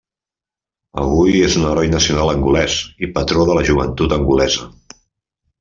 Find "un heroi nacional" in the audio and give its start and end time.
1.59-2.33